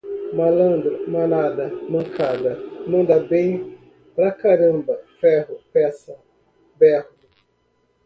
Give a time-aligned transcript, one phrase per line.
[0.37, 2.51] malandro, manada, mancada,
[2.91, 3.49] manda bem
[4.15, 6.13] pra caramba, ferro, peça,
[6.79, 7.13] berro